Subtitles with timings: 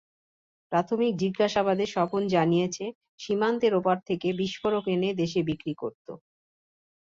[0.71, 2.85] প্রাথমিক জিজ্ঞাসাবাদে স্বপন জানিয়েছে,
[3.19, 6.07] সীমান্তের ওপার থেকে বিস্ফোরক এনে দেশে বিক্রি করত।